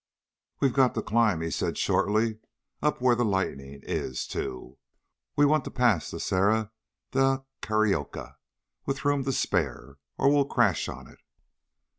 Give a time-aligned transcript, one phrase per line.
[0.59, 2.39] "We've got to climb," he said shortly,
[2.81, 4.79] "up where the lightning is, too.
[5.35, 6.71] We want to pass the Serra
[7.11, 8.37] da Carioca
[8.87, 11.19] with room to spare, or we'll crash on it."